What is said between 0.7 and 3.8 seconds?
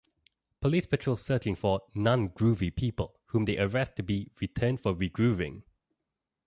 patrol searching for "non-groovy" people whom they